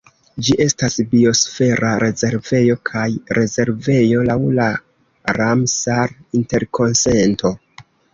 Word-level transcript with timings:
Ĝi 0.45 0.53
estas 0.63 0.95
biosfera 1.09 1.89
rezervejo 2.03 2.77
kaj 2.89 3.03
rezervejo 3.39 4.23
laŭ 4.29 4.37
la 4.61 4.65
Ramsar-Interkonsento. 5.39 7.53